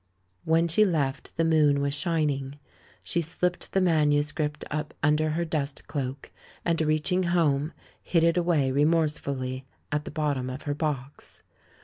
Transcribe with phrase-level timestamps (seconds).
[0.45, 2.57] When she left, the moon was shining.
[3.03, 6.31] She slipped the manuscript up under her dust cloak,
[6.65, 11.43] and, reaching home, hid it away remorsefully at the bottom of her box.